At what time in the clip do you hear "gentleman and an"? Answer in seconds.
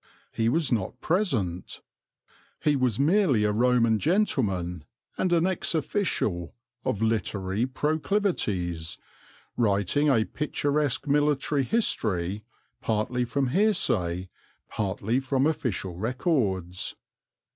3.99-5.45